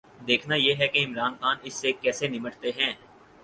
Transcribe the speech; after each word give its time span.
دیکھنا 0.27 0.55
یہ 0.55 0.73
ہے 0.79 0.87
کہ 0.87 1.05
عمران 1.05 1.33
خان 1.39 1.57
اس 1.63 1.73
سے 1.73 1.91
کیسے 1.91 2.27
نمٹتے 2.27 2.71
ہیں۔ 2.77 2.93